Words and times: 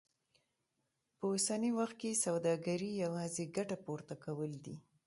په 1.17 1.23
اوسني 1.31 1.71
وخت 1.79 1.95
کې 2.01 2.21
سوداګري 2.25 2.91
يوازې 3.03 3.43
ګټه 3.57 3.77
پورته 3.85 4.13
کول 4.23 4.51
دي. 4.65 4.75